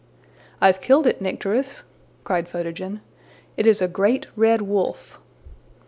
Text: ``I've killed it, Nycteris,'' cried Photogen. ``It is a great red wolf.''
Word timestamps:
``I've 0.63 0.81
killed 0.81 1.05
it, 1.05 1.21
Nycteris,'' 1.21 1.83
cried 2.23 2.49
Photogen. 2.49 3.01
``It 3.55 3.67
is 3.67 3.83
a 3.83 3.87
great 3.87 4.25
red 4.35 4.63
wolf.'' 4.63 5.19